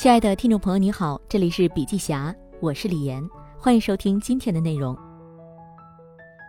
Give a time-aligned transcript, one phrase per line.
[0.00, 3.22] 亲爱的听众朋友，你好，这里是笔记侠，我是李岩，
[3.58, 4.96] 欢迎收听今天的内容。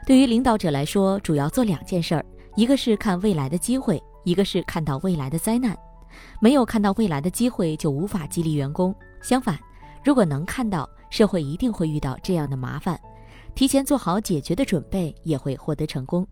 [0.08, 2.26] 对于领导者来说，主要做两件事儿，
[2.56, 5.78] 一个是看未来的机会，一个是看到未来的灾难。
[6.40, 9.60] 没有看到未来的机会，就无法激励员工；相反，
[10.02, 12.98] 如果能看到，社会一定会遇到这样的麻烦，
[13.54, 16.26] 提前做好解决的准备，也会获得成功。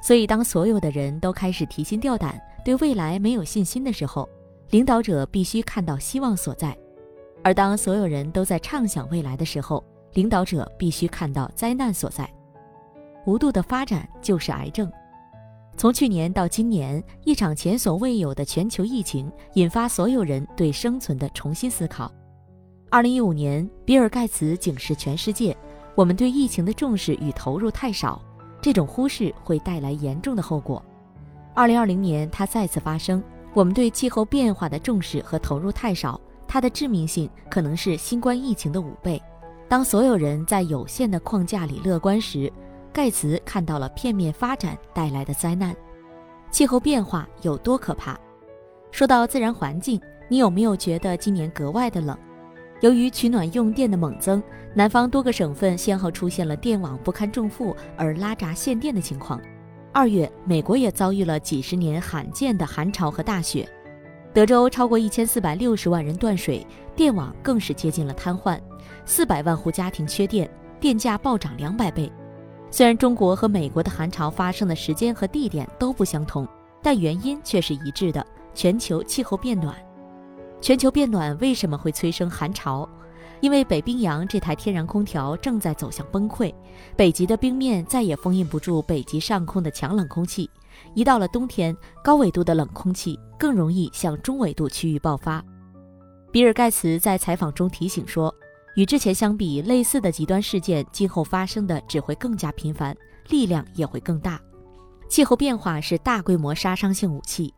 [0.00, 4.28] 所以，当所有的人都开始提心吊胆，对未来没有信心的时候，
[4.70, 6.72] 领导者必须看到希望所在；
[7.44, 9.82] 而当所有人都在畅想未来的时候，
[10.14, 12.28] 领导者必须看到灾难所在。
[13.26, 14.90] 无度的发展就是癌症。
[15.76, 22.10] 从去年到今年，一场前所未有的全球疫情引发所有人对生存的重新思考。
[22.90, 25.56] 二零一五年，比尔·盖茨警示全世界：
[25.94, 28.22] 我们对疫情的重视与投入太少，
[28.60, 30.82] 这种忽视会带来严重的后果。
[31.54, 33.22] 二零二零年，它再次发生。
[33.56, 39.20] 我们对气候变化的重视和投入太少，它的致命性可能是新冠疫情的五倍。
[39.66, 42.52] 当所有人在有限的框架里乐观时，
[42.92, 45.74] 盖茨看到了片面发展带来的灾难。
[46.50, 48.14] 气候变化有多可怕？
[48.90, 52.14] 说到自然环境，你有没有觉得今年格外的冷？
[52.82, 54.42] 由于取暖用电的猛增，
[54.74, 59.40] 南方多个省份先后出现了电网不堪重负而拉闸限电的情况。
[59.96, 63.66] 二月，美国也遭遇了几十年罕见的寒潮和大雪，
[64.34, 68.60] 德州超过一千四百六十万人断水，电网更是接近了瘫痪，
[69.06, 72.12] 四百万户家庭缺电，电价暴涨两百倍。
[72.70, 76.46] 虽然中国和美国的寒潮发生的时间和地点都不相同，
[76.82, 78.22] 但原因却是一致的：
[78.52, 79.74] 全球气候变暖。
[80.60, 82.86] 全球变暖为什么会催生寒潮？
[83.40, 86.54] 因为北冰洋这台天然空调正在走向崩溃，
[86.96, 90.50] 北极的冰面再也封印不住北极上空的强冷空气。
[90.94, 95.44] 一到了冬天，高纬度的冷空气更容易向中纬度区域爆发。
[96.32, 98.34] 比尔·盖茨在采访中提醒说，
[98.74, 102.94] 与之前相比，类似的极端事件今后发生的只会更加频繁，
[103.28, 104.40] 力量也会更大。
[105.08, 107.54] 气候变化是大规模杀伤性武器，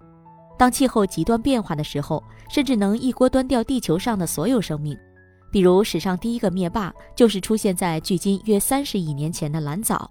[0.57, 4.97] 当气候极端变化的时候，甚至能一锅端掉地球上的所有生命。
[5.51, 10.11] 比如，史上第一个灭霸就是出现在距今约三十亿年前的蓝藻。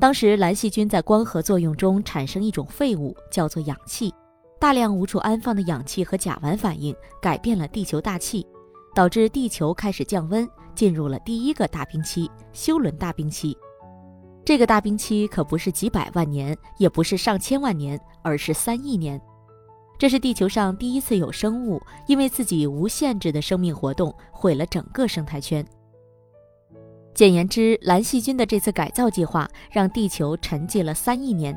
[0.00, 4.12] 当时，蓝细菌在光合作用中产生一种废物，叫做氧气。
[4.58, 8.46] 大量无处安放的氧气和甲烷反应，改变了地球大气，
[8.94, 13.56] 导致地球开始降温，进入了第一个大冰期——休伦大冰期。
[14.44, 19.20] 这个大冰期可不是几百万年，也不是上千万年，而是三亿年。
[20.02, 25.64] 这是地球上第一次有生物因为自己无限制的生命活动毁了整个生态圈。
[27.14, 31.56] 简言之，蓝细菌的这次改造计划让地球沉寂了三亿年。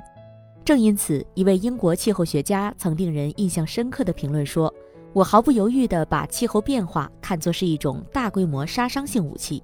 [0.63, 4.71] 正因此，一位英国气候学家曾令人印象深刻的评论说
[5.11, 9.63] ：“我毫不犹豫地把气候变化看作是一种大规模杀伤性武器，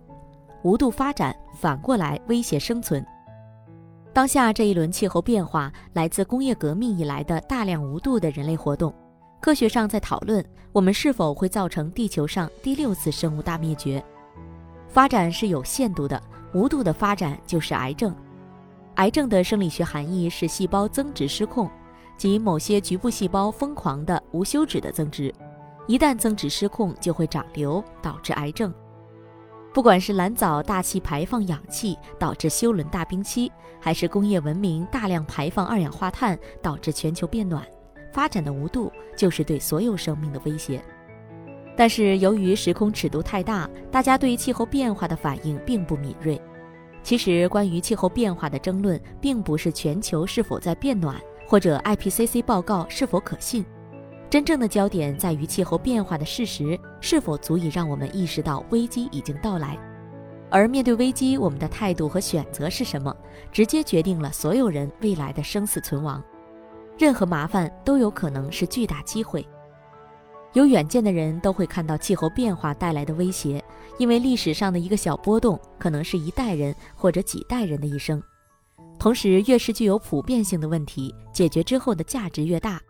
[0.63, 3.05] 无度发展反过来威胁生存。”
[4.13, 8.93] 当下这一轮气候变化来自工业革命以来的大量无度的人类活动。
[9.39, 14.03] 科学上在讨论我们是否会造成地球上第六次生物大灭绝。
[14.89, 16.21] 发展是有限度的，
[16.53, 18.13] 无度的发展就是癌症。
[18.95, 21.69] 癌症的生理学含义是细胞增殖失控，
[22.17, 25.33] 即某些局部细胞疯狂的、无休止的增殖，
[25.87, 28.73] 一旦增殖失控，就会长瘤，导致癌症。
[29.73, 33.49] 不管是蓝藻大气排放氧气导致休伦大冰期，
[33.79, 37.65] 还是工业文明大量排放二氧化碳导致全球变暖，
[38.11, 40.83] 发展的无度就是对所有生命的威胁。
[41.77, 46.39] 但是由于时空尺度太大，大家对气候变化的反应并不敏锐。
[47.01, 51.15] 其实，关于气候变化的争论，并不是全球是否在变暖，
[51.47, 53.65] 或者 IPCC 报告是否可信。
[54.31, 59.77] 真正的焦点在于气候变化的事实是否足以让我们意识到危机已经到来，
[60.49, 63.13] 而面对危机，我们的态度和选择是什么，
[63.51, 66.23] 直接决定了所有人未来的生死存亡。
[66.97, 69.45] 任何麻烦都有可能是巨大机会。
[70.53, 73.61] 有远见的人都会看到气候变化带来的威胁，
[73.97, 78.23] 因为历史上的一个小波动可能是一代人或者几代人的一生。
[78.97, 82.81] 同时，越是具有普遍性的问题，解决之后的价值越大。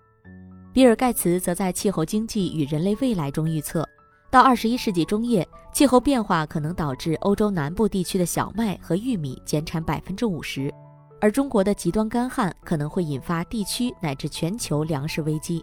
[0.73, 3.87] 比尔·盖茨则在《气候经济与人类未来》中预测，
[4.29, 10.73] 到二十一世纪中叶，气候变化可能导致欧洲南部地区的小麦和玉米减产百分之五十，
[11.19, 15.61] 而中国的极端干旱可能会引发地区乃至全球粮食危机。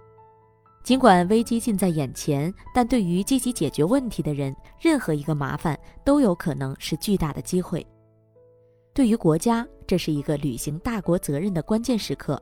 [0.84, 7.87] 尽管危机近在眼前，但对于积极解决问题的人，任何一个麻烦都有可能是巨大的机会。
[8.93, 12.38] 对于国家，这是一个履行大国责任的关键时刻。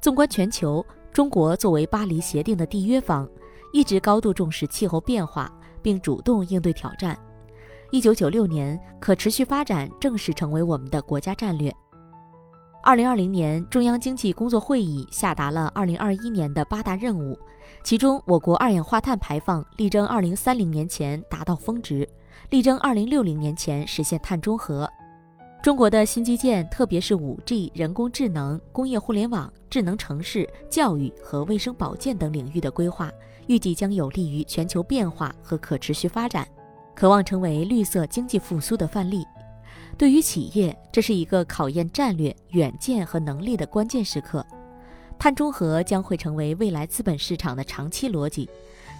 [0.00, 0.82] 纵观全球。
[1.12, 3.28] 中国作为巴黎协定的缔约方，
[3.72, 5.52] 一直高度重视气候变化，
[5.82, 7.18] 并主动应对挑战。
[7.90, 11.74] 一九九六年，可持续发展正式成为我们的国家战略。
[12.82, 17.36] 二零二零年，中央经济工作会议下达了二零二一年的八大任务，
[17.82, 22.08] 其中我国二氧化碳排放力争二零三零年前达到峰值，
[22.50, 24.88] 力争二零六零年前实现碳中和。
[25.68, 33.12] 中国的新基建，特别是五 G、人工智能、工业互联网、智能城市、教育和卫生保健等领域的规划，
[33.48, 36.48] 预计将有利于全球变化和可持续发展，
[36.94, 39.26] 渴望成为绿色经济复苏的范例。
[39.98, 44.42] 对于企业，这是一个考验战略远见和能力的关键时刻。
[45.18, 48.48] 碳中和将会成为未来资本市场的长期逻辑，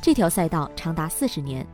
[0.02, 1.66] 这条赛道长达四十年，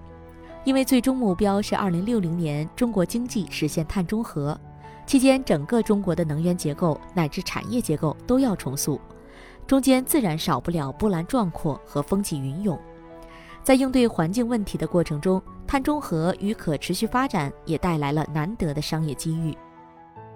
[0.62, 4.56] 因为最终目标是二零六零年中国经济实现碳中和。
[5.06, 9.00] 期间，整个中国的能源结构乃至产业结构都要重塑，
[9.66, 12.78] 中间自然少不了波澜壮阔和风起云涌。
[13.62, 19.56] 在应对环境问题的过程中，碳中和与可持续发展也带来了难得的商业机遇。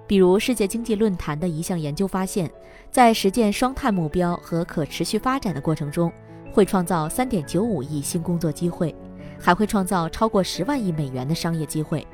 [0.07, 2.51] 比如，世界经济论坛的一项研究发现，
[2.91, 6.11] 在实践双碳目标和可持续发展的过程中，
[6.53, 8.95] 会创造3.95亿新工作机会，
[9.39, 12.07] 还会创造超过10万亿美元的商业机会。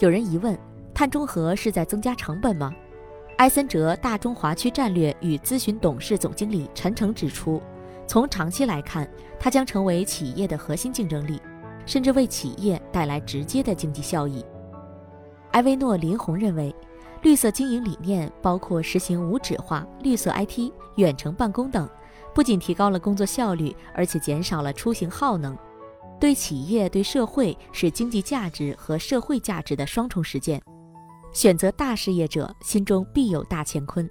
[0.00, 0.58] 有人疑问：
[0.98, 2.74] 碳中和是在增加成本吗？
[3.36, 7.62] 埃森哲大中华区战略与咨询董事总经理陈诚指出。
[8.04, 9.08] 从长期来看，
[9.38, 11.40] 它将成为企业的核心竞争力，
[11.86, 14.44] 甚至为企业带来直接的经济效益。
[15.52, 16.74] 埃维诺林红认为，
[17.22, 21.88] 绿色经营理念包括实行无纸化、绿色 IT、远程办公等，
[22.34, 25.56] 不仅提高了工作效率，而且减少了出行耗能，
[26.18, 30.60] 对企业、对社会是经济价值和社会价值的双重实践。
[31.32, 34.08] 选择大事业者，心中必有大乾坤。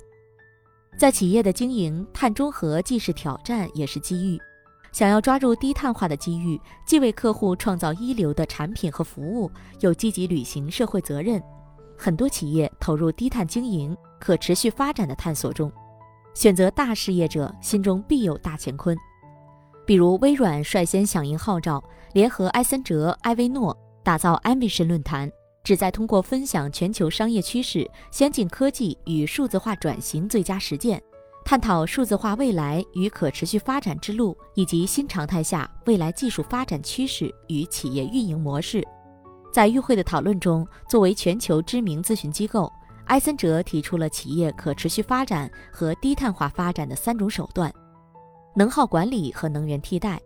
[0.98, 4.40] 在企业的经营，碳中和既是挑战，也是机遇。
[4.92, 11.42] 想要抓住低碳化的机遇，既为客户创造一流的产品和服务，又积极履行社会责任，
[11.96, 15.72] 很多企业投入低碳经营、可持续发展的探索中。
[16.34, 18.98] 选择大事业者，心中必有大乾坤。
[19.86, 21.84] 比如，微软率先响应号召，
[22.14, 25.32] 联合埃森哲、埃维诺，打造 Ambition 论坛。
[25.68, 31.04] 旨在通过分享全球商业趋势、先进科技与数字化转型最佳实践，
[31.44, 38.82] 探讨数字化未来与可持续发展之路，以及新常态下未来技术发展趋势与企业运营模式。
[39.52, 42.72] 在与会的讨论中，作为全球知名咨询机构，
[43.08, 47.70] 埃森哲提出了企业可持续发展和低碳化发展的三种手段：
[48.56, 50.18] 能耗管理和能源替代、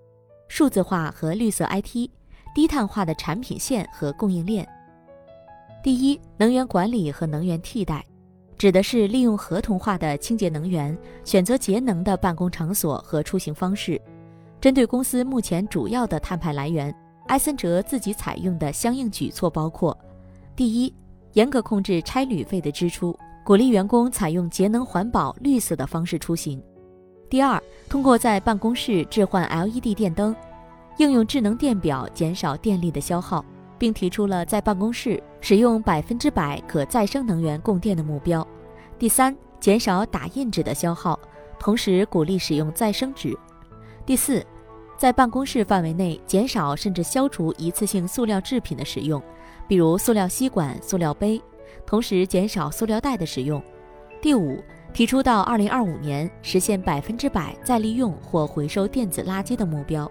[0.47, 2.11] 数字化和绿色 IT、
[2.53, 4.69] 低碳化的产品线和供应链。
[5.83, 8.05] 第一，能源管理和能源替代，
[8.55, 13.99] 指的是利用合同化的清洁能源，选择节能的办公场所和出行方式。
[14.59, 16.93] 针对公司目前主要的碳排来源，
[17.29, 19.97] 埃森哲自己采用的相应举措包括：
[20.55, 20.93] 第一，
[21.33, 26.61] 严格控制差旅费的支出，鼓励员工采用节能环保、绿色的方式出行；
[27.27, 30.35] 第二，通过在办公室置换 LED 电灯，
[30.99, 33.43] 应用智能电表，减少电力的消耗。
[33.81, 38.47] 并提出了在办公室使用百分之百可再生能源供电的目标。
[38.99, 41.19] 第三，减少打印纸的消耗，
[41.57, 43.35] 同时鼓励使用再生纸。
[44.05, 44.45] 第四，
[44.99, 49.19] 在办公室范围内减少甚至消除一次性塑料制品的使用，
[49.67, 51.41] 比如塑料吸管、塑料杯，
[51.83, 53.59] 同时减少塑料袋的使用。
[54.21, 54.63] 第五，
[54.93, 60.07] 提出到二零二五年实现百分之百再利用或回收电子垃圾的目标，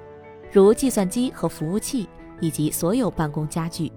[0.51, 2.09] 如计算机和服务器。
[2.41, 3.93] 以及所有办公家具。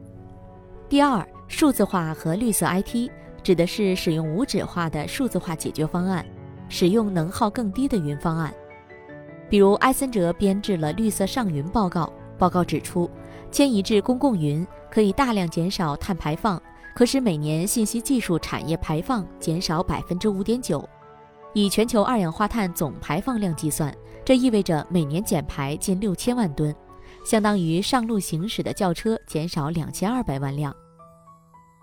[0.90, 3.10] 第二，数字化和绿色 IT
[3.42, 6.26] 指的是使用无纸化的数字化解决方案，
[6.70, 8.54] 使用能耗更低的云方案。
[9.50, 13.10] 比如，埃森哲编制了绿色上云报告，报告指出，
[13.52, 16.62] 迁移至公共云可以大量减少碳排放，
[16.96, 20.88] 可使每年信息技术产业排放减少百分之五点九。
[21.54, 23.96] 以全球二氧化碳总排放量计算，
[24.26, 26.74] 这意味着每年减排近六千万吨。
[27.24, 30.76] 相当于上路行驶的轿车减少两千二百万辆。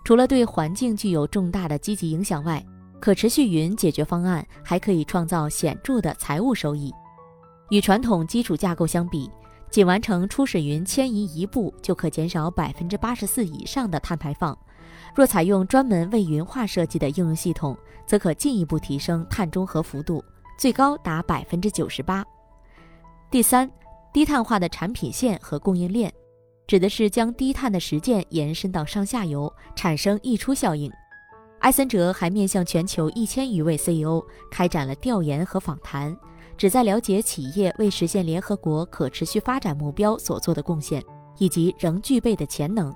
[0.05, 2.65] 除了对环境具有重大的积极影响外，
[3.01, 6.93] 可持续云解决方案还可以创造显著的财务收益。
[7.71, 9.31] 与传统基础架构相比，
[9.71, 14.57] 仅完成初始云迁移一步就可减少百分之八十四以上的碳排放。
[15.15, 20.23] 若采用专门为云化设计的应用系统，则可进一步提升碳中和幅度，
[20.59, 22.25] 最高达百分之九十八。
[23.31, 23.71] 第三。
[24.13, 26.13] 低碳化的产品线和供应链，
[26.67, 30.91] 指的是将低碳的实践延伸到上下游，产生溢出效应。
[31.61, 36.17] 埃森哲还面向全球一千余位 CEO 开展了调研和访谈，
[36.57, 41.05] 旨在了解企业为实现联合国可持续发展目标所做的贡献，
[41.39, 42.93] 以及仍具备的潜能。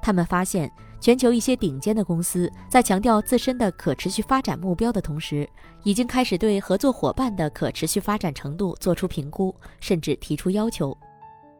[0.00, 5.48] 他们发现，全球一些顶尖的公司在强调自身的可持续发展目标的同时，
[5.84, 10.96] 已经开始对合作伙伴的可持续发展程度做出评估，甚至提出要求。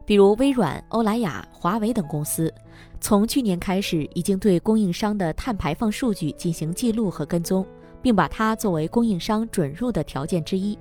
[0.05, 2.53] 比如微软、欧莱雅、华为等公司，
[2.99, 7.65] 从去年开始已经对供应商的碳排放数据进行记录和跟踪，
[8.01, 10.77] 并把它作为供应商准入的条件之一。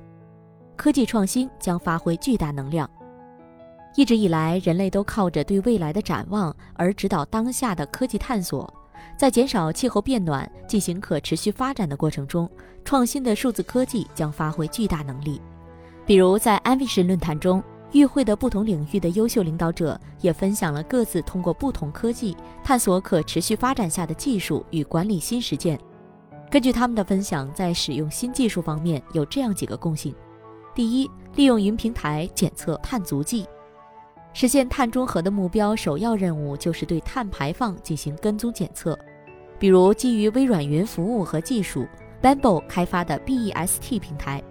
[0.76, 2.88] 科技创新将发挥巨大能量。
[3.96, 8.72] 一直以来，人类都靠着对未来的展望而指导当下的科技探索。
[9.16, 12.48] 在减少气候变暖、进行可持续发展的过程中，
[12.84, 15.40] 创新的数字科技将发挥巨大能力。
[16.04, 17.62] 比如，在 Ambition 论坛中，
[17.92, 25.80] 与会的不同领域的优秀领导者也分享了各自通过不同科技探索可持续发展下的技术与管理新实践。
[26.50, 30.14] 根据他们的分享，在使用新技术方面有这样几个共性：
[30.74, 33.46] 第一，利用云平台检测碳足迹。
[34.38, 38.95] 实现碳中和的目标，首要任务就是对碳排放进行跟踪检测。
[39.59, 41.87] 比如，基于微软云服务和技术
[42.21, 44.45] ，Bamboo 开发的 BEST 平台，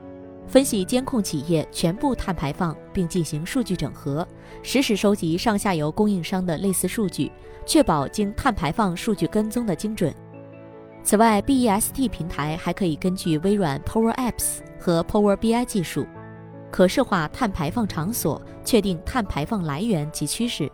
[0.48, 4.28] 分析监控企业全部碳排放，并进行数据整合，
[4.64, 7.32] 实时收集上下游供应商的类似数据，
[7.64, 10.12] 确保经碳排放数据跟踪的精准。
[11.04, 16.08] 此外，BEST 平台还可以根据微软 Power Apps 和 Power BI 技术。
[16.76, 20.70] 可视化碳排放场所，确定碳排放来源及趋势，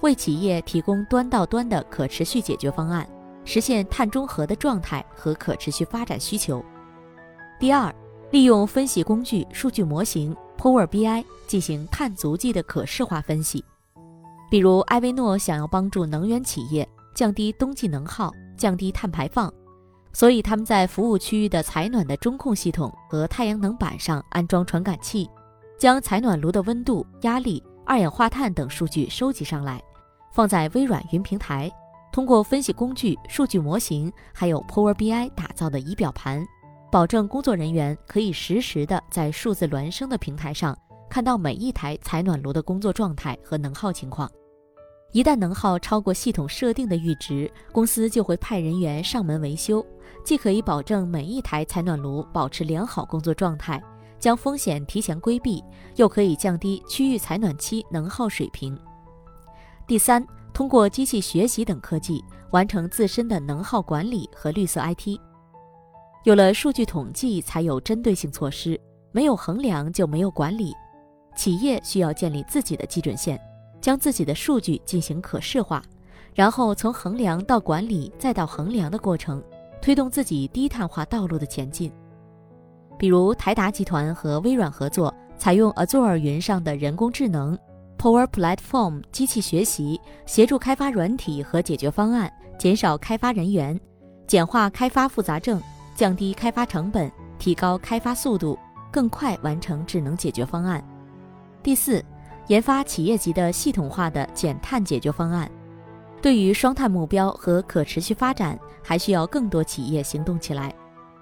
[0.00, 3.06] 为企业提供端到端的可持续解决方案，
[3.44, 6.64] 实现碳中和的状态和可持续发展需求。
[7.60, 7.94] 第二，
[8.30, 13.62] 利用分析工具、数据模型 Power BI 进行碳足迹的可视化分析。
[14.50, 19.52] 比如，埃维诺想要帮助能源企业降低冬季能耗、降低碳排放，
[20.14, 25.28] 所以他们在服务区域的采暖的中控系统和太阳能板上安装传感器。
[25.82, 29.82] 将采暖炉的温度、压力、二氧化碳等数据收集上来，
[30.32, 31.68] 放在微软云平台，
[32.12, 36.46] 通过分析工具、数据模型，还有 Power BI 打造的仪表盘，
[36.88, 40.78] 保证工作人员可以实时的在数字孪生的平台上
[41.10, 44.30] 看到每一台采暖炉的工作状态和能耗情况。
[45.10, 49.84] 一旦能耗超过系统设定的阈值，公司就会派人员上门维修，
[50.24, 53.82] 既可以保证每一台采暖炉保持良好工作状态。
[54.22, 55.60] 将风险提前规避，
[55.96, 58.78] 又可以降低区域采暖期能耗水平。
[59.84, 60.24] 第三，
[60.54, 65.18] 通过机器学习等科技完成自身的能耗管理和绿色 IT。
[66.22, 68.76] 有了数据统计，才有针对性措施；
[69.10, 70.72] 没有衡量，就没有管理。
[71.34, 73.40] 企业需要建立自己的基准线，
[73.80, 75.82] 将自己的数据进行可视化，
[76.32, 79.42] 然后从衡量到管理再到衡量的过程，
[79.80, 81.92] 推动自己低碳化道路的前进。
[83.02, 87.58] 比如台达集团和微软合作，采用 Azure 云上的人工智能
[87.98, 93.76] Power Platform 机器学习，协助开发软体和解决方案，减少开发人员，
[94.28, 95.60] 简化开发复杂症，
[95.96, 98.56] 降低开发成本，提高开发速度，
[98.92, 100.80] 更快完成智能解决方案。
[101.60, 102.04] 第四，
[102.46, 105.50] 研发企业级的系统化的减碳解决方案。
[106.22, 110.72] 对于双碳目标和可持续发展，还需要更多企业行动起来。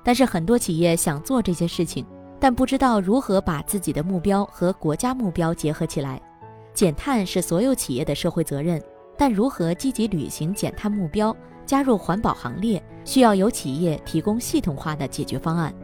[0.02, 2.06] 但是很多企业想做这些事情，
[2.38, 6.20] 但不知道如何把自己的目标和国家目标结合起来。
[6.72, 8.82] 减碳是所有企业的社会责任，
[9.18, 15.74] 但如何积极履行减碳目标，加入环保行列，需要由企业提供系统化的解决方案。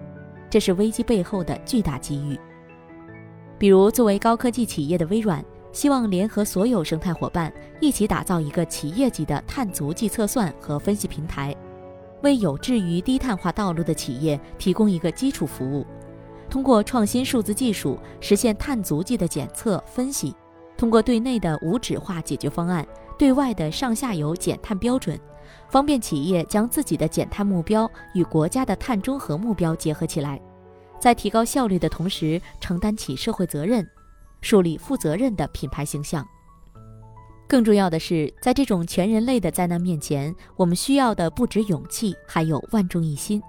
[0.49, 2.39] 这是危机背后的巨大机遇。
[3.59, 11.55] 比如，作为高科技企业的微软，希望联合所有生态伙伴，一起打造一个企业级的碳足迹测算和分析平台。
[12.23, 15.87] 为有志于低碳化道路的企业提供一个基础服务，
[16.49, 20.35] 通过创新数字技术实现碳足迹的检测分析，
[20.77, 22.87] 通过对内的无纸化解决方案，
[23.19, 25.19] 对外的上下游减碳标准，
[25.69, 30.41] 方便企业将自己的减碳目标与国家的碳中和目标结合起来，
[30.99, 33.87] 在提高效率的同时承担起社会责任，
[34.41, 36.27] 树立负责任的品牌形象。
[37.49, 43.41] 更重要的是，在这种全人类的灾难面前，我们需要的不止勇气，还有万众一心。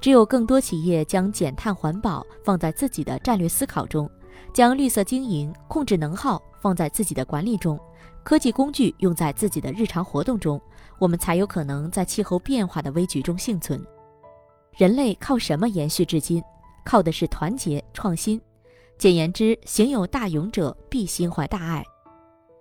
[0.00, 4.10] 只有更多企业将减碳环保放在自己的战略思考中，
[4.52, 7.78] 将绿色经营、控制能耗放在自己的管理中，
[8.24, 10.60] 科技工具用在自己的日常活动中，
[10.98, 13.80] 我们才有可能在气候变化的危局中幸存。
[14.76, 16.42] 人类靠什么延续至今？
[16.84, 18.40] 靠的是团结创新。
[18.98, 21.84] 简言之，行有大勇者，必心怀大爱。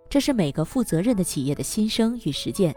[0.10, 2.76] 这是每个负责任的企业的心声与实践。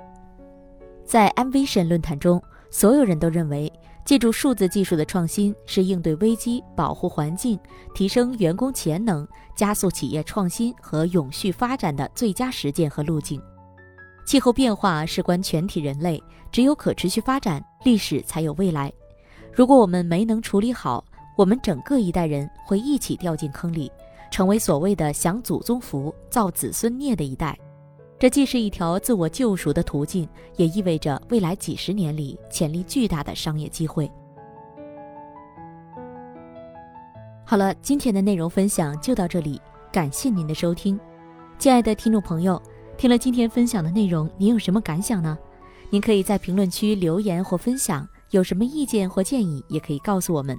[1.05, 3.73] 在 Ambition 论坛中，所有人都认为，
[4.05, 7.59] 借助数字技术的创新，是应对危机、保护环境、
[7.95, 13.41] 提升员工潜能、加速企业创新和永续发展的最佳实践和路径。
[14.27, 18.93] 气候变化事关全体人类，只有可持续发展，历史才有未来。
[19.51, 21.03] 如果我们没能处理好，
[21.37, 23.91] 我们整个一代人会一起掉进坑里，
[24.31, 27.59] 成为所谓的享祖宗福、造子孙孽的一代。
[28.19, 34.11] 这既是一条自我救赎的途径，也意味着未来几十年里潜力巨大的商业机会。
[37.45, 39.61] 好了，今天的内容分享就到这里，
[39.93, 40.99] 感谢您的收听，
[41.59, 42.61] 亲爱的听众朋友，
[42.97, 45.39] 听了今天分享的内容，您有什么感想呢？
[45.89, 50.59] 您可以在评论区留言或分享，有什么意见或建议也可以告诉我们。